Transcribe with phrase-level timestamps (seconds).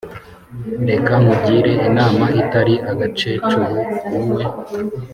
[0.89, 3.65] reka nkugire inama itari agakecuru,
[4.11, 4.41] wowe